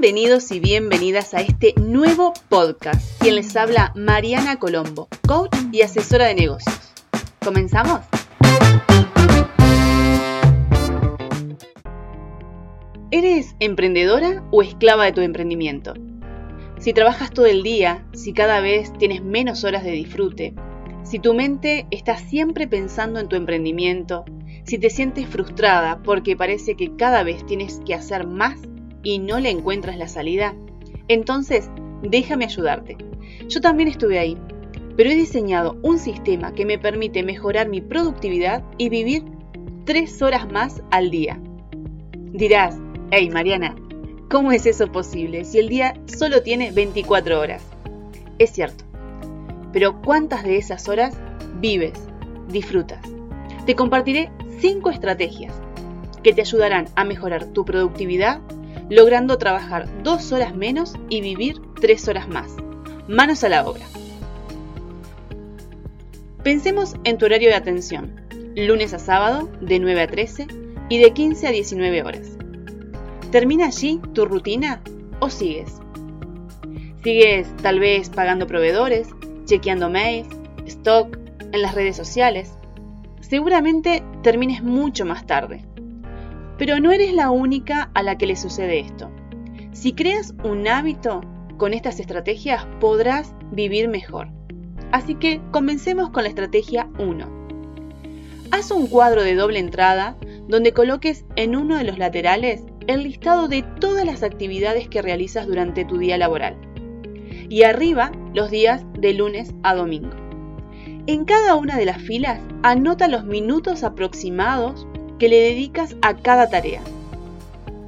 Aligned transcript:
Bienvenidos 0.00 0.52
y 0.52 0.60
bienvenidas 0.60 1.34
a 1.34 1.40
este 1.40 1.74
nuevo 1.74 2.32
podcast. 2.48 3.20
Quien 3.20 3.34
les 3.34 3.56
habla, 3.56 3.92
Mariana 3.96 4.56
Colombo, 4.60 5.08
coach 5.26 5.50
y 5.72 5.82
asesora 5.82 6.26
de 6.26 6.36
negocios. 6.36 6.94
¿Comenzamos? 7.44 7.98
¿Eres 13.10 13.56
emprendedora 13.58 14.44
o 14.52 14.62
esclava 14.62 15.06
de 15.06 15.12
tu 15.12 15.20
emprendimiento? 15.20 15.94
Si 16.78 16.92
trabajas 16.92 17.32
todo 17.32 17.46
el 17.46 17.64
día, 17.64 18.06
si 18.12 18.32
cada 18.32 18.60
vez 18.60 18.92
tienes 18.98 19.24
menos 19.24 19.64
horas 19.64 19.82
de 19.82 19.90
disfrute, 19.90 20.54
si 21.02 21.18
tu 21.18 21.34
mente 21.34 21.88
está 21.90 22.16
siempre 22.18 22.68
pensando 22.68 23.18
en 23.18 23.28
tu 23.28 23.34
emprendimiento, 23.34 24.24
si 24.62 24.78
te 24.78 24.90
sientes 24.90 25.26
frustrada 25.26 26.00
porque 26.04 26.36
parece 26.36 26.76
que 26.76 26.94
cada 26.94 27.24
vez 27.24 27.44
tienes 27.46 27.80
que 27.84 27.94
hacer 27.94 28.28
más 28.28 28.60
y 29.02 29.18
no 29.18 29.38
le 29.40 29.50
encuentras 29.50 29.96
la 29.96 30.08
salida, 30.08 30.54
entonces 31.08 31.70
déjame 32.02 32.44
ayudarte. 32.44 32.96
Yo 33.48 33.60
también 33.60 33.88
estuve 33.88 34.18
ahí, 34.18 34.36
pero 34.96 35.10
he 35.10 35.14
diseñado 35.14 35.76
un 35.82 35.98
sistema 35.98 36.52
que 36.52 36.66
me 36.66 36.78
permite 36.78 37.22
mejorar 37.22 37.68
mi 37.68 37.80
productividad 37.80 38.64
y 38.78 38.88
vivir 38.88 39.24
tres 39.84 40.20
horas 40.22 40.50
más 40.50 40.82
al 40.90 41.10
día. 41.10 41.40
Dirás, 42.32 42.76
hey 43.10 43.30
Mariana, 43.30 43.76
¿cómo 44.28 44.52
es 44.52 44.66
eso 44.66 44.90
posible 44.92 45.44
si 45.44 45.58
el 45.58 45.68
día 45.68 45.94
solo 46.06 46.42
tiene 46.42 46.72
24 46.72 47.40
horas? 47.40 47.62
Es 48.38 48.50
cierto, 48.50 48.84
pero 49.72 50.00
¿cuántas 50.02 50.44
de 50.44 50.56
esas 50.56 50.88
horas 50.88 51.16
vives, 51.60 51.94
disfrutas? 52.48 53.00
Te 53.66 53.74
compartiré 53.74 54.30
5 54.60 54.90
estrategias 54.90 55.54
que 56.22 56.32
te 56.32 56.40
ayudarán 56.40 56.86
a 56.96 57.04
mejorar 57.04 57.46
tu 57.46 57.64
productividad, 57.64 58.40
logrando 58.90 59.38
trabajar 59.38 59.88
2 60.02 60.32
horas 60.32 60.54
menos 60.54 60.94
y 61.08 61.20
vivir 61.20 61.60
3 61.80 62.08
horas 62.08 62.28
más. 62.28 62.54
Manos 63.06 63.44
a 63.44 63.48
la 63.48 63.66
obra. 63.66 63.84
Pensemos 66.42 66.94
en 67.04 67.18
tu 67.18 67.26
horario 67.26 67.50
de 67.50 67.56
atención, 67.56 68.20
lunes 68.54 68.94
a 68.94 68.98
sábado 68.98 69.50
de 69.60 69.78
9 69.78 70.02
a 70.02 70.06
13 70.06 70.46
y 70.88 70.98
de 70.98 71.12
15 71.12 71.46
a 71.46 71.50
19 71.50 72.02
horas. 72.02 72.38
¿Termina 73.30 73.66
allí 73.66 74.00
tu 74.14 74.24
rutina 74.24 74.80
o 75.20 75.28
sigues? 75.28 75.74
¿Sigues 77.02 77.54
tal 77.62 77.80
vez 77.80 78.08
pagando 78.08 78.46
proveedores, 78.46 79.08
chequeando 79.44 79.90
mails, 79.90 80.28
stock, 80.66 81.18
en 81.52 81.62
las 81.62 81.74
redes 81.74 81.96
sociales? 81.96 82.52
Seguramente 83.20 84.02
termines 84.22 84.62
mucho 84.62 85.04
más 85.04 85.26
tarde. 85.26 85.64
Pero 86.58 86.80
no 86.80 86.92
eres 86.92 87.14
la 87.14 87.30
única 87.30 87.90
a 87.94 88.02
la 88.02 88.18
que 88.18 88.26
le 88.26 88.36
sucede 88.36 88.80
esto. 88.80 89.10
Si 89.72 89.92
creas 89.92 90.34
un 90.44 90.66
hábito 90.66 91.20
con 91.56 91.72
estas 91.72 92.00
estrategias 92.00 92.66
podrás 92.80 93.32
vivir 93.52 93.88
mejor. 93.88 94.28
Así 94.92 95.14
que 95.14 95.40
comencemos 95.50 96.10
con 96.10 96.24
la 96.24 96.28
estrategia 96.28 96.88
1. 96.98 97.38
Haz 98.50 98.70
un 98.70 98.86
cuadro 98.86 99.22
de 99.22 99.34
doble 99.34 99.58
entrada 99.58 100.16
donde 100.48 100.72
coloques 100.72 101.24
en 101.36 101.54
uno 101.54 101.76
de 101.76 101.84
los 101.84 101.98
laterales 101.98 102.62
el 102.86 103.02
listado 103.02 103.48
de 103.48 103.62
todas 103.62 104.06
las 104.06 104.22
actividades 104.22 104.88
que 104.88 105.02
realizas 105.02 105.46
durante 105.46 105.84
tu 105.84 105.98
día 105.98 106.16
laboral. 106.16 106.56
Y 107.50 107.62
arriba 107.62 108.10
los 108.34 108.50
días 108.50 108.82
de 108.98 109.12
lunes 109.12 109.54
a 109.62 109.74
domingo. 109.74 110.16
En 111.06 111.24
cada 111.24 111.54
una 111.54 111.76
de 111.76 111.84
las 111.84 112.02
filas 112.02 112.40
anota 112.62 113.08
los 113.08 113.24
minutos 113.24 113.84
aproximados 113.84 114.86
que 115.18 115.28
le 115.28 115.40
dedicas 115.40 115.96
a 116.02 116.14
cada 116.14 116.48
tarea. 116.48 116.82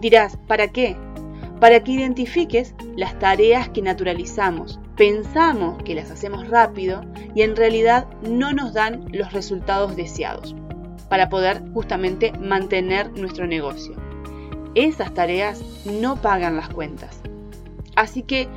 Dirás, 0.00 0.36
¿para 0.46 0.68
qué? 0.68 0.96
Para 1.60 1.84
que 1.84 1.92
identifiques 1.92 2.74
las 2.96 3.18
tareas 3.18 3.68
que 3.68 3.82
naturalizamos, 3.82 4.80
pensamos 4.96 5.82
que 5.82 5.94
las 5.94 6.10
hacemos 6.10 6.48
rápido 6.48 7.04
y 7.34 7.42
en 7.42 7.56
realidad 7.56 8.06
no 8.22 8.52
nos 8.52 8.72
dan 8.72 9.06
los 9.12 9.32
resultados 9.32 9.96
deseados 9.96 10.54
para 11.08 11.28
poder 11.28 11.62
justamente 11.74 12.32
mantener 12.32 13.10
nuestro 13.12 13.46
negocio. 13.46 13.94
Esas 14.74 15.12
tareas 15.12 15.62
no 15.84 16.16
pagan 16.16 16.56
las 16.56 16.68
cuentas. 16.68 17.20
Así 17.96 18.22
que 18.22 18.48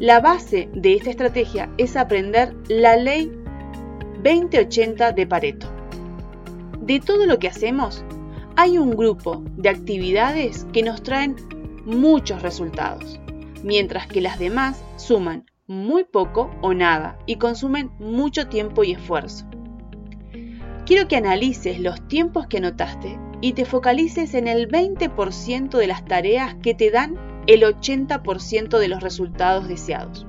la 0.00 0.20
base 0.20 0.68
de 0.74 0.94
esta 0.94 1.10
estrategia 1.10 1.70
es 1.78 1.96
aprender 1.96 2.54
la 2.68 2.96
ley 2.96 3.32
2080 4.22 5.12
de 5.12 5.26
Pareto. 5.26 5.75
De 6.86 7.00
todo 7.00 7.26
lo 7.26 7.40
que 7.40 7.48
hacemos, 7.48 8.04
hay 8.54 8.78
un 8.78 8.92
grupo 8.92 9.42
de 9.56 9.70
actividades 9.70 10.66
que 10.72 10.84
nos 10.84 11.02
traen 11.02 11.34
muchos 11.84 12.42
resultados, 12.42 13.18
mientras 13.64 14.06
que 14.06 14.20
las 14.20 14.38
demás 14.38 14.80
suman 14.94 15.46
muy 15.66 16.04
poco 16.04 16.48
o 16.62 16.74
nada 16.74 17.18
y 17.26 17.36
consumen 17.36 17.90
mucho 17.98 18.46
tiempo 18.46 18.84
y 18.84 18.92
esfuerzo. 18.92 19.46
Quiero 20.84 21.08
que 21.08 21.16
analices 21.16 21.80
los 21.80 22.06
tiempos 22.06 22.46
que 22.46 22.58
anotaste 22.58 23.18
y 23.40 23.54
te 23.54 23.64
focalices 23.64 24.34
en 24.34 24.46
el 24.46 24.68
20% 24.68 25.76
de 25.76 25.86
las 25.88 26.04
tareas 26.04 26.54
que 26.62 26.74
te 26.74 26.92
dan 26.92 27.16
el 27.48 27.62
80% 27.62 28.78
de 28.78 28.88
los 28.88 29.02
resultados 29.02 29.66
deseados. 29.66 30.24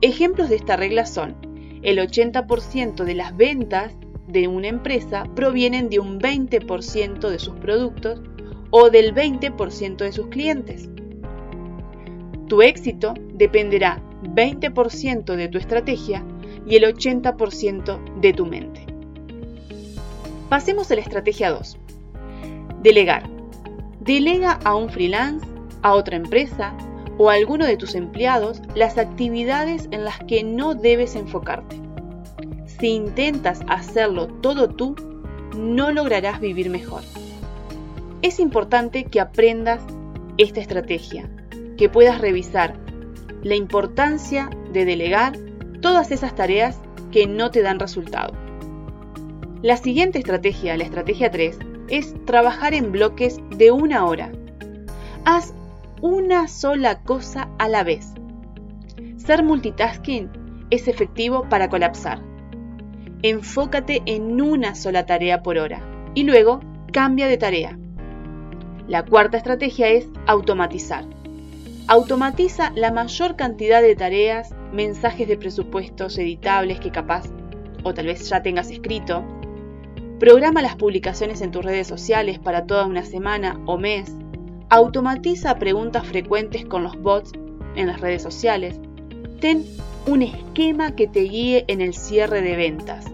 Ejemplos 0.00 0.48
de 0.48 0.56
esta 0.56 0.76
regla 0.76 1.04
son, 1.04 1.36
el 1.82 1.98
80% 1.98 3.04
de 3.04 3.14
las 3.14 3.36
ventas 3.36 3.92
de 4.28 4.46
una 4.46 4.68
empresa 4.68 5.24
provienen 5.34 5.88
de 5.88 5.98
un 5.98 6.20
20% 6.20 7.28
de 7.28 7.38
sus 7.38 7.54
productos 7.54 8.20
o 8.70 8.90
del 8.90 9.14
20% 9.14 9.96
de 9.96 10.12
sus 10.12 10.26
clientes. 10.28 10.88
Tu 12.46 12.62
éxito 12.62 13.14
dependerá 13.34 14.02
20% 14.22 15.36
de 15.36 15.48
tu 15.48 15.58
estrategia 15.58 16.24
y 16.66 16.76
el 16.76 16.84
80% 16.84 18.20
de 18.20 18.32
tu 18.32 18.46
mente. 18.46 18.86
Pasemos 20.48 20.90
a 20.90 20.94
la 20.94 21.00
estrategia 21.00 21.50
2. 21.50 21.78
Delegar. 22.82 23.28
Delega 24.00 24.52
a 24.64 24.74
un 24.74 24.88
freelance, 24.88 25.46
a 25.82 25.94
otra 25.94 26.16
empresa 26.16 26.74
o 27.18 27.30
a 27.30 27.34
alguno 27.34 27.66
de 27.66 27.76
tus 27.76 27.94
empleados 27.94 28.62
las 28.74 28.96
actividades 28.96 29.88
en 29.90 30.04
las 30.04 30.18
que 30.20 30.44
no 30.44 30.74
debes 30.74 31.16
enfocarte. 31.16 31.87
Si 32.78 32.88
intentas 32.88 33.60
hacerlo 33.68 34.28
todo 34.28 34.68
tú, 34.68 34.94
no 35.56 35.90
lograrás 35.90 36.40
vivir 36.40 36.70
mejor. 36.70 37.02
Es 38.22 38.38
importante 38.38 39.04
que 39.04 39.20
aprendas 39.20 39.82
esta 40.36 40.60
estrategia, 40.60 41.28
que 41.76 41.88
puedas 41.88 42.20
revisar 42.20 42.74
la 43.42 43.54
importancia 43.54 44.50
de 44.72 44.84
delegar 44.84 45.36
todas 45.80 46.10
esas 46.10 46.34
tareas 46.34 46.78
que 47.10 47.26
no 47.26 47.50
te 47.50 47.62
dan 47.62 47.80
resultado. 47.80 48.34
La 49.62 49.76
siguiente 49.76 50.18
estrategia, 50.18 50.76
la 50.76 50.84
estrategia 50.84 51.30
3, 51.30 51.58
es 51.88 52.14
trabajar 52.26 52.74
en 52.74 52.92
bloques 52.92 53.40
de 53.56 53.72
una 53.72 54.04
hora. 54.04 54.30
Haz 55.24 55.52
una 56.00 56.46
sola 56.46 57.02
cosa 57.02 57.48
a 57.58 57.68
la 57.68 57.82
vez. 57.82 58.12
Ser 59.16 59.42
multitasking 59.42 60.30
es 60.70 60.86
efectivo 60.86 61.48
para 61.48 61.68
colapsar. 61.68 62.20
Enfócate 63.22 64.02
en 64.06 64.40
una 64.40 64.74
sola 64.74 65.06
tarea 65.06 65.42
por 65.42 65.58
hora 65.58 65.82
y 66.14 66.24
luego 66.24 66.60
cambia 66.92 67.26
de 67.26 67.36
tarea. 67.36 67.78
La 68.86 69.04
cuarta 69.04 69.36
estrategia 69.36 69.88
es 69.88 70.08
automatizar. 70.26 71.04
Automatiza 71.88 72.70
la 72.74 72.92
mayor 72.92 73.36
cantidad 73.36 73.82
de 73.82 73.96
tareas, 73.96 74.54
mensajes 74.72 75.26
de 75.26 75.36
presupuestos 75.36 76.16
editables 76.18 76.80
que 76.80 76.90
capaz 76.90 77.24
o 77.82 77.94
tal 77.94 78.06
vez 78.06 78.28
ya 78.28 78.42
tengas 78.42 78.70
escrito, 78.70 79.24
Programa 80.18 80.62
las 80.62 80.74
publicaciones 80.74 81.42
en 81.42 81.52
tus 81.52 81.64
redes 81.64 81.86
sociales 81.86 82.40
para 82.40 82.66
toda 82.66 82.86
una 82.86 83.04
semana 83.04 83.60
o 83.66 83.78
mes. 83.78 84.12
Automatiza 84.68 85.60
preguntas 85.60 86.04
frecuentes 86.08 86.64
con 86.64 86.82
los 86.82 87.00
bots 87.00 87.30
en 87.76 87.86
las 87.86 88.00
redes 88.00 88.20
sociales. 88.20 88.80
Ten 89.40 89.64
un 90.06 90.22
esquema 90.22 90.94
que 90.94 91.06
te 91.06 91.20
guíe 91.20 91.64
en 91.68 91.80
el 91.80 91.94
cierre 91.94 92.40
de 92.42 92.56
ventas. 92.56 93.06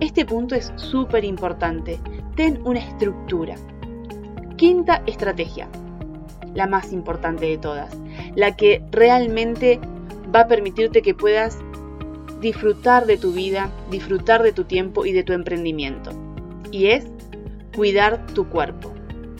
Este 0.00 0.24
punto 0.24 0.54
es 0.54 0.72
súper 0.76 1.24
importante. 1.24 1.98
Ten 2.36 2.60
una 2.64 2.78
estructura. 2.78 3.56
Quinta 4.56 5.02
estrategia. 5.06 5.68
La 6.54 6.66
más 6.66 6.92
importante 6.92 7.46
de 7.46 7.58
todas. 7.58 7.96
La 8.34 8.56
que 8.56 8.82
realmente 8.90 9.80
va 10.34 10.40
a 10.40 10.48
permitirte 10.48 11.02
que 11.02 11.14
puedas 11.14 11.58
disfrutar 12.40 13.06
de 13.06 13.16
tu 13.16 13.32
vida, 13.32 13.70
disfrutar 13.90 14.42
de 14.42 14.52
tu 14.52 14.64
tiempo 14.64 15.04
y 15.04 15.12
de 15.12 15.24
tu 15.24 15.32
emprendimiento 15.32 16.12
y 16.70 16.88
es 16.88 17.06
cuidar 17.74 18.26
tu 18.34 18.48
cuerpo. 18.48 18.92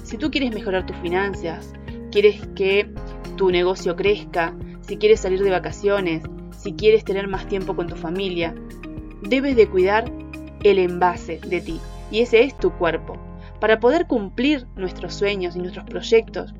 Si 0.02 0.16
tú 0.16 0.30
quieres 0.30 0.54
mejorar 0.54 0.86
tus 0.86 0.96
finanzas, 0.98 1.72
quieres 2.10 2.40
que 2.54 2.90
tu 3.36 3.50
negocio 3.50 3.96
crezca, 3.96 4.54
si 4.82 4.96
quieres 4.96 5.20
salir 5.20 5.42
de 5.42 5.50
vacaciones, 5.50 6.22
si 6.58 6.72
quieres 6.72 7.04
tener 7.04 7.28
más 7.28 7.46
tiempo 7.48 7.74
con 7.76 7.86
tu 7.86 7.96
familia, 7.96 8.54
debes 9.22 9.56
de 9.56 9.68
cuidar 9.68 10.10
el 10.64 10.78
envase 10.78 11.40
de 11.46 11.60
ti 11.60 11.80
y 12.10 12.20
ese 12.20 12.42
es 12.42 12.56
tu 12.56 12.72
cuerpo. 12.72 13.16
Para 13.60 13.80
poder 13.80 14.06
cumplir 14.06 14.66
nuestros 14.76 15.14
sueños 15.14 15.56
y 15.56 15.60
nuestros 15.60 15.84
proyectos, 15.84 16.54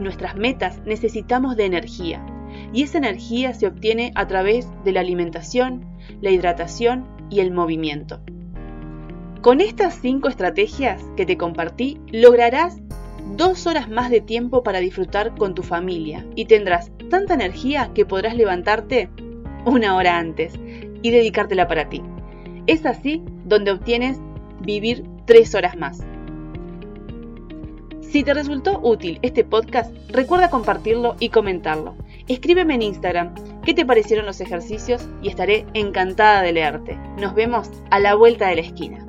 nuestras 0.00 0.36
metas 0.36 0.80
necesitamos 0.84 1.56
de 1.56 1.66
energía 1.66 2.24
y 2.72 2.82
esa 2.82 2.98
energía 2.98 3.54
se 3.54 3.66
obtiene 3.66 4.12
a 4.14 4.26
través 4.26 4.66
de 4.84 4.92
la 4.92 5.00
alimentación, 5.00 5.84
la 6.20 6.30
hidratación 6.30 7.06
y 7.30 7.40
el 7.40 7.50
movimiento. 7.50 8.20
Con 9.42 9.60
estas 9.60 9.94
cinco 10.00 10.28
estrategias 10.28 11.02
que 11.16 11.26
te 11.26 11.36
compartí, 11.36 12.00
lograrás 12.10 12.78
dos 13.36 13.66
horas 13.66 13.88
más 13.90 14.10
de 14.10 14.20
tiempo 14.20 14.62
para 14.62 14.80
disfrutar 14.80 15.34
con 15.34 15.54
tu 15.54 15.62
familia 15.62 16.24
y 16.34 16.46
tendrás 16.46 16.90
tanta 17.10 17.34
energía 17.34 17.90
que 17.94 18.06
podrás 18.06 18.36
levantarte 18.36 19.10
una 19.64 19.96
hora 19.96 20.18
antes 20.18 20.54
y 21.02 21.10
dedicártela 21.10 21.68
para 21.68 21.88
ti. 21.88 22.02
Es 22.66 22.86
así 22.86 23.22
donde 23.44 23.72
obtienes 23.72 24.18
vivir 24.60 25.04
tres 25.26 25.54
horas 25.54 25.76
más. 25.76 26.02
Si 28.00 28.22
te 28.22 28.32
resultó 28.32 28.78
útil 28.80 29.18
este 29.22 29.42
podcast, 29.42 29.92
recuerda 30.08 30.48
compartirlo 30.48 31.16
y 31.18 31.30
comentarlo. 31.30 31.96
Escríbeme 32.28 32.74
en 32.76 32.82
Instagram 32.82 33.34
qué 33.64 33.74
te 33.74 33.84
parecieron 33.84 34.24
los 34.24 34.40
ejercicios 34.40 35.08
y 35.20 35.28
estaré 35.28 35.66
encantada 35.74 36.42
de 36.42 36.52
leerte. 36.52 36.96
Nos 37.20 37.34
vemos 37.34 37.68
a 37.90 37.98
la 37.98 38.14
vuelta 38.14 38.46
de 38.46 38.54
la 38.54 38.60
esquina. 38.60 39.03